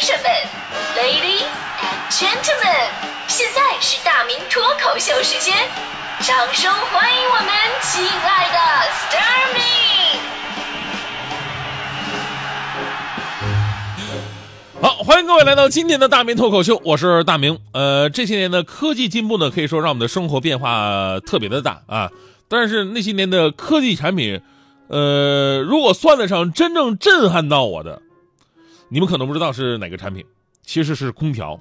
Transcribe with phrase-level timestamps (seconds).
[0.00, 0.32] 先生们
[0.96, 1.44] ，Ladies
[1.76, 2.88] and Gentlemen，
[3.28, 5.54] 现在是大明脱口秀时间，
[6.20, 8.56] 掌声欢迎我们亲爱的
[8.88, 9.60] s t a r m y
[14.80, 17.58] 好，欢迎各位来到今天的大明脱口秀，我是大明。
[17.74, 22.10] 呃，这些年的科技进步呢，可以说让我们的生活变化特别的大啊。
[22.48, 24.40] 但是那些年的科技产品，
[24.88, 28.00] 呃，如果算得上真正震撼到我的，
[28.90, 30.24] 你们可能不知道是哪个产品，
[30.62, 31.58] 其实是空调。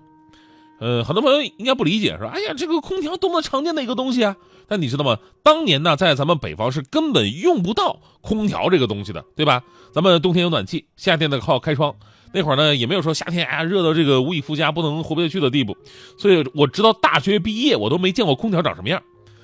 [0.79, 4.35] 呃，很多朋友应该不理解，说：“哎呀，这个空调多么常见的一个东西啊！”
[4.67, 5.17] 但你知道吗？
[5.43, 9.61] 当年呢，在咱们北方是根本用不到空调这个东西的，对吧？
[9.91, 11.95] 咱们冬天有暖气，夏天呢靠开窗。
[12.31, 15.75] 那会儿呢，也没有说夏天啊热到这个无以复加、不能活不下去的地步。
[16.17, 19.03] 所以我直到大学毕业，我都没见过空调长什么样。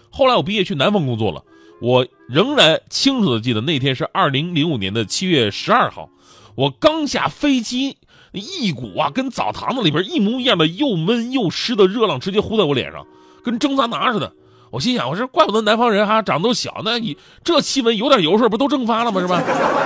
[0.10, 1.44] 后来我毕业去南方工作了，
[1.82, 6.10] 我仍然清楚的记得那天是二零零五年的七月十二号，
[6.56, 7.98] 我刚下飞机。
[8.38, 13.08] 一股啊，跟澡堂子里边一模一样的又闷又湿的热浪直接呼在我脸上，
[13.46, 14.34] 跟蒸桑拿似的。
[14.72, 19.22] 我心想，我说怪不得南方人哈长得都小，那你这气温有点油水不都蒸发了吗？
[19.22, 19.42] 是吧？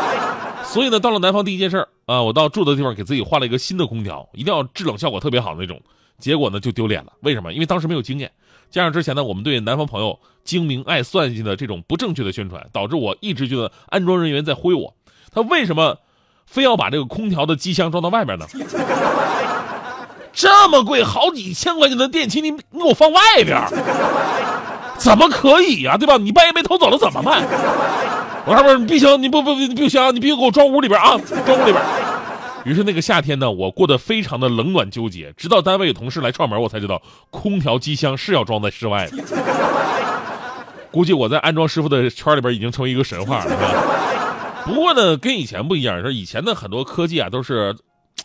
[0.66, 5.80] 所以呢，到了南方第一件事啊，我到住的地方给自己换了一个新的空调，一定要制冷效果特别好的那种。
[6.20, 7.54] 结果呢就丢脸了，为什么？
[7.54, 8.32] 因为当时没有经验，
[8.70, 14.94] 加上之前呢我们对南方朋友精明爱算计的这种不正确的宣传，导致我一直觉得安装人员在挥我。
[15.32, 15.98] 他为什么？
[16.46, 18.48] 非要把这个空调的机箱装到外面呢？
[20.34, 23.56] 这么贵，好几千块钱的电器，你给我放外边，
[24.98, 25.96] 怎么可以呀？
[25.96, 26.18] 对吧？
[26.18, 27.44] 你半夜被偷走了怎么办？
[28.48, 31.76] 我说不是，你必须你不不你不行，你必须给我装屋里边啊，装屋里边。
[32.66, 39.24] 于是那个夏天呢，我过得非常的冷暖纠结，直到单位有同事来串门，我才知道空调机箱是要装在室外的。
[40.92, 44.64] 估计我在安装师傅的圈里边已经成为一个神话了。
[44.66, 47.76] 不过呢，跟以前不一样，说以前的很多科技啊都是，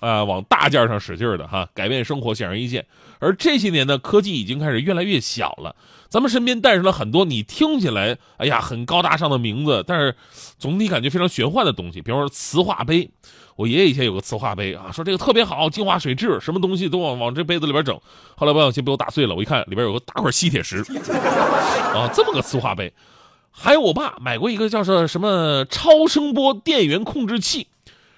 [0.00, 2.84] 啊往大件上使劲的哈，改变生活显而易见。
[3.20, 5.76] 而这些年呢，科技已经开始越来越小了，
[6.14, 10.14] 咱们身边诞生了很多你听起来哎呀很高大上的名字，但是
[10.60, 13.10] 总体感觉非常玄幻的东西，比方说磁化杯。
[13.56, 18.00] 我爷爷以前有个磁化杯啊，说这个特别好，净化水质，什么东西都往往这杯子里边整。
[18.36, 20.84] 后来不小心被我打碎了，我一看里边有个大块吸铁石，
[21.92, 22.92] 啊，这么个磁化杯。
[23.50, 27.66] 还有我爸买过一个叫做什么超声波电源控制器，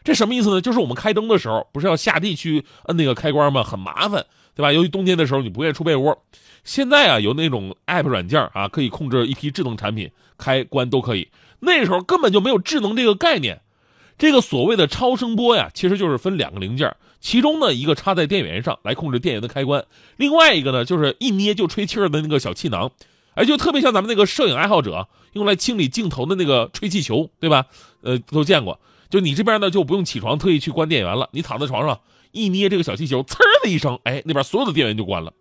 [0.04, 0.60] 这什么意思呢？
[0.60, 3.64] 就是我们开灯的时候不是要下地去摁那个开关吗？
[3.64, 4.72] 很麻烦，对吧？
[4.72, 6.18] 由于冬天的时候你不愿意出被窝，
[6.64, 11.28] 现在啊有那种 app 软件啊，可以控制一批智能产品开关都可以。
[11.60, 13.60] 那时候根本就没有智能这个概念，
[14.18, 19.84] 这个所谓的超声波呀，其实就是分两个零件，其中呢一个插在电源上来控制电源的开关，
[20.16, 22.90] 另外一个呢就是一捏就吹气儿的那个小气囊。
[23.34, 27.66] 哎，就特别像咱们那个摄影爱好者用来清理镜头的那个吹气球，对吧？
[28.00, 28.80] 呃，都见过。
[29.10, 32.00] 就你这边呢，就不用起床特意去关电源了，你躺在床上
[32.36, 35.32] 一捏这个小气球，呲的一声，哎，那边所有的电源就关了。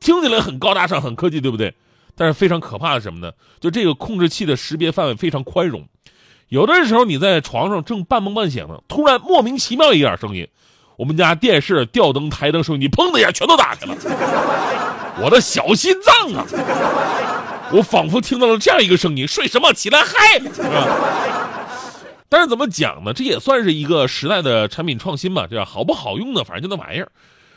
[0.00, 1.74] 听起来很高大上、很科技，对不对？
[2.14, 3.32] 但是非常可怕的什么呢？
[3.60, 5.86] 就这个控制器的识别范围非常宽容，
[6.48, 10.48] 有的时候你在床上正半梦半醒呢，突然莫名其妙一点声音，
[10.96, 13.96] 我们家电视、吊灯、台灯、收音机，砰的一下全都打开了，
[15.22, 16.46] 我的小心脏啊！
[17.70, 19.72] 我仿佛听到了这样一个声音：“睡什么？
[19.74, 20.40] 起来嗨！”
[22.28, 23.12] 但是怎么讲呢？
[23.12, 25.64] 这也算是一个时代的产品创新嘛，对吧？
[25.64, 26.44] 好不好用呢？
[26.44, 27.10] 反正就那玩意儿。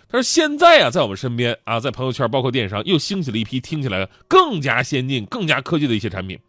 [0.09, 6.39] 但是现在啊，在我们身边啊，在朋友圈、包括电商，又兴起了一批听起来更加先进、更加科技的一些产品。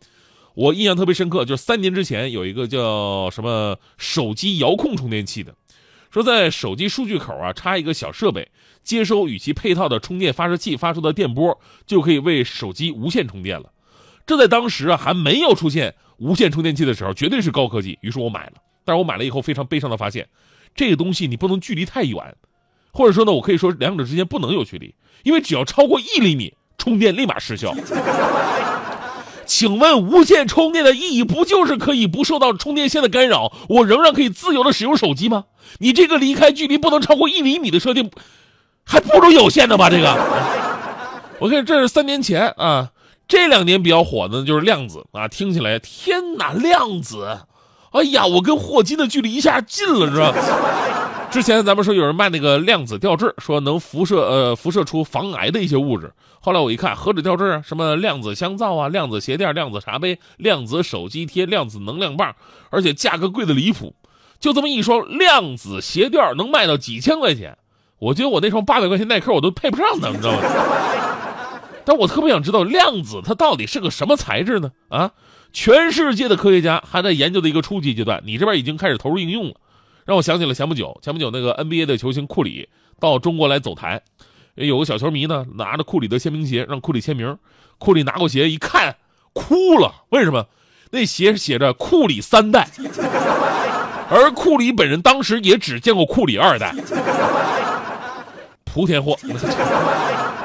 [0.54, 5.54] 我印象特别深刻，就是三年之前有一个叫什么手机遥控充电器的，
[6.10, 8.48] 说在手机数据口啊插一个小设备。
[8.84, 11.56] 接收与其配套的充电发射器发出的电波，
[11.86, 13.70] 就可以为手机无线充电了。
[14.26, 17.98] 这在当时啊还没有出现无线充电器的时候，绝对是高科技。
[18.00, 18.52] 于是我买了，
[18.84, 20.28] 但是我买了以后非常悲伤的发现，
[20.74, 22.16] 这个东西你不能距离太远，
[22.92, 24.94] 或者说呢，我可以说两者之间不能有距离，
[25.24, 27.74] 因为只要超过一厘米，充电立马失效。
[29.44, 35.46] 请问无线充电的意义不就是可以不受到充电线的干扰，我仍然可以自由的使用手机吗？
[35.78, 38.10] 你这个离开距离不能超过一厘米的设定。
[38.84, 39.88] 还不如有线的吧？
[39.88, 40.12] 这个，
[41.38, 42.90] 我看这是三年前啊，
[43.32, 47.38] 这两年比较火的就是量子啊，听起来天哪，量子，
[47.92, 51.28] 哎呀，我跟霍金的距离一下近了，是吧？
[51.30, 56.12] 之前咱们说有人卖那个量子吊坠，说能辐射呃辐射出防癌的一些物质，
[56.42, 62.36] 后来我一看，何止吊坠啊，什么量子香皂啊、量子鞋垫、量子茶杯、量子手机贴、量子能量棒，
[62.68, 63.94] 而且价格贵的离谱，
[64.40, 67.56] 就这么一双量子鞋垫能卖到几千块钱。
[67.98, 70.38] 我觉得我那双八百块钱耐克我都配不上呢，你知道吗？
[71.84, 74.70] 但我特别想知道量子它到底是个什么材质呢？
[74.88, 75.10] 啊，
[75.52, 79.54] 全世界的科学家还在研究的一个初级阶段，你这边已经开始投入应用了。
[80.04, 82.68] 让我想起了前不久，前不久那个 NBA 的球星库里
[82.98, 84.02] 到中国来走台，
[84.54, 87.38] 有个小球迷呢拿着库里的签名鞋让库里签名，
[87.78, 88.96] 库里拿过鞋一看
[89.32, 90.46] 哭了，为什么？
[90.90, 92.68] 那鞋写着库里三代，
[94.10, 96.74] 而库里本人当时也只见过库里二代，
[98.74, 99.16] 莆田货。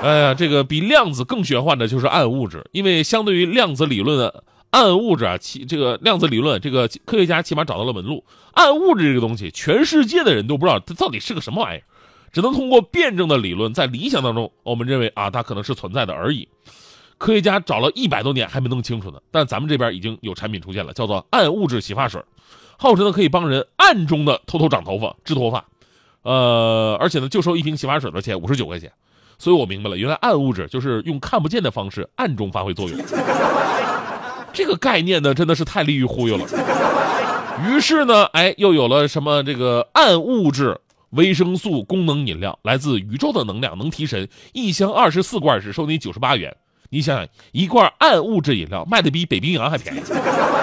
[0.01, 8.23] 哎呀，这个比量子更玄幻的就是暗物质，因为相对于量子理论的暗物质啊，其这个量子理论，这个科学家起码找到了门路。
[8.53, 11.83] 暗物质这个东西，全世界的人都不知道它到底是个什么玩意儿，
[12.31, 16.47] 只能通过辩证的理论，在理想当中，我们认为啊，它可能是存在的而已。
[17.17, 22.21] 科学家找了一百多年还没弄清楚呢，但咱们这边已经有产品出现了，叫做暗物质洗发水，
[22.77, 25.65] 号称呢可以帮人暗中的偷偷长头发、治脱发，
[26.21, 28.91] 呃，而且呢就收一瓶洗发水的钱五十九块钱，
[29.39, 32.99] 所以我明白了，原来暗物质就是用看不见的方式暗中发挥作用，
[34.51, 36.45] 这个概念呢真的是太利于忽悠了。
[37.67, 40.79] 于是呢，哎，又有了什么这个暗物质
[41.11, 46.55] 维生素功能饮料，来自宇宙的能量，能提神，一箱二十四罐只收你九十八元。
[46.89, 49.99] 你想想，一罐暗物质饮料卖的比北冰洋还便宜。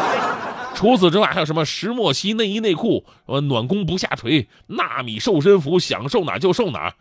[0.75, 6.93] 除此之外，还有什么石墨烯内衣内裤、呃暖宫不下垂、纳米瘦身服，想瘦哪就瘦哪。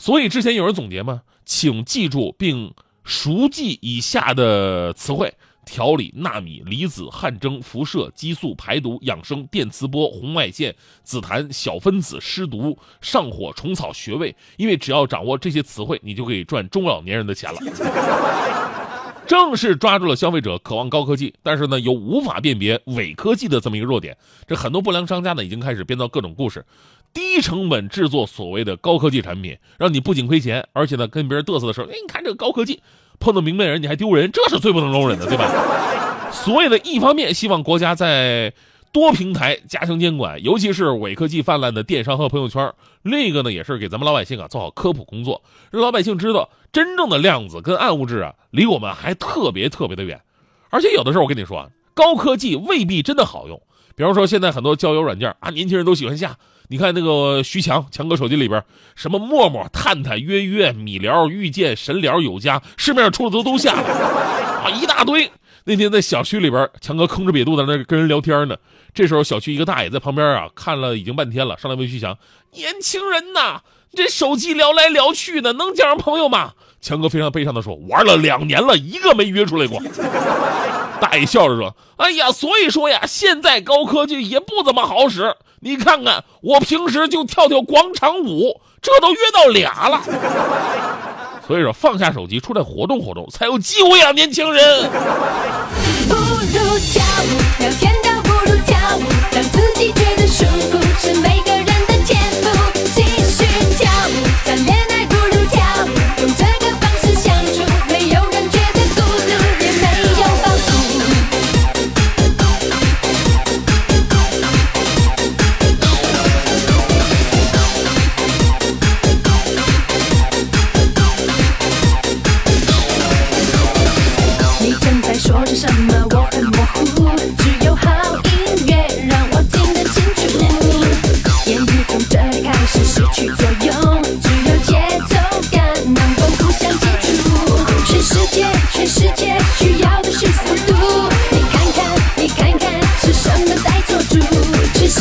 [0.00, 2.72] 所以之前有人总结嘛，请记住并
[3.04, 5.34] 熟记以下的词汇。
[5.66, 10.74] 调理、纳米、离子、汗蒸、辐射、激素、排毒、养生、电磁波、红外线、
[11.04, 14.34] 紫檀、小分子、湿毒、上火、虫草、穴位。
[14.56, 17.60] 因为只要掌握这些词汇，你就可以赚中老年人的钱了。
[19.26, 24.16] 正是抓住了消费者渴望高科技，但是呢又无法辨别伪科技的这么一个弱点。
[24.48, 26.64] 这很多不良商家呢已经开始编造各种故事，
[27.12, 32.80] 低成本制作所谓的高科技产品，让你不仅亏钱，而且呢跟别人嘚瑟的时候，哎，你看这个高科技。
[33.22, 35.44] 碰到明白人你还丢人，这是最不能容忍的，对吧？
[36.32, 38.50] 所以呢，一方面希望国家在
[38.92, 42.70] 多平台加强监管，尤其是伪科技泛滥的电商和朋友圈；
[43.02, 50.18] 另一个呢，也是给咱们老百姓啊做好科普工作，让老百姓知道真正的量子跟暗物质啊离我们还特别特别的远。
[50.70, 53.60] 而且有的时候我跟你说啊，高科技未必真的好用。
[53.96, 56.38] 比方说现在很多交友软件啊，年轻人都喜欢下。
[56.70, 58.62] 你看那个徐强，强哥手机里边
[58.94, 63.88] 什么陌陌、探探、约约、米聊、遇见、神聊、有家，市面上出的都都下了
[64.62, 65.28] 啊，一大堆。
[65.64, 68.56] 那天在小区里边，强哥吭哧瘪肚在那跟人聊天呢。
[68.94, 72.16] 这时候小区一个大爷在旁边啊，看了已经半天了，上来问徐强
[72.54, 73.62] ：“年轻人呐，
[73.92, 79.82] 这手机聊来聊去的，能交上朋友吗？”强哥非常悲伤的说：“玩了两年了，一个没约出来过。”
[81.00, 85.34] 大爷笑着说：“哎呀，所以说呀，现在高科技也不怎么好使。
[85.60, 90.02] 你看看，我平时就跳跳广场舞，这都约到俩了。
[91.46, 94.88] 所以说，放下手机，出来活动活动，才有机会啊，年轻人。”
[96.08, 97.28] 不如跳舞，
[97.60, 101.69] 聊天倒不如跳舞，让自己觉得舒服，是每个人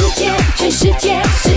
[0.09, 1.49] 全世界，全世界。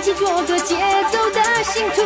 [0.00, 0.76] 一起做个节
[1.12, 2.00] 奏的信徒，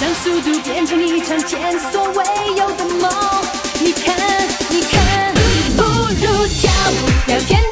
[0.00, 2.24] 让速度变成一场前所未
[2.56, 3.08] 有的梦。
[3.78, 4.16] 你看
[4.70, 5.32] 你看，
[5.76, 7.67] 不如跳舞聊天。